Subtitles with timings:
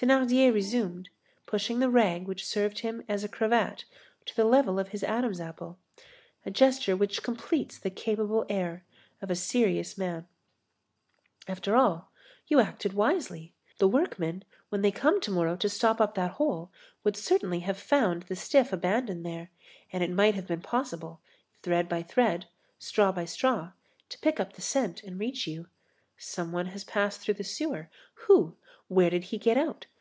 [0.00, 1.10] Thénardier resumed,
[1.44, 3.84] pushing the rag which served him as a cravat
[4.24, 5.78] to the level of his Adam's apple,
[6.46, 8.86] a gesture which completes the capable air
[9.20, 10.26] of a serious man:
[11.46, 12.10] "After all,
[12.46, 13.52] you acted wisely.
[13.76, 16.72] The workmen, when they come to morrow to stop up that hole,
[17.04, 19.50] would certainly have found the stiff abandoned there,
[19.92, 21.20] and it might have been possible,
[21.62, 22.46] thread by thread,
[22.78, 23.72] straw by straw,
[24.08, 25.66] to pick up the scent and reach you.
[26.16, 27.90] Some one has passed through the sewer.
[28.26, 28.56] Who?
[28.88, 29.86] Where did he get out?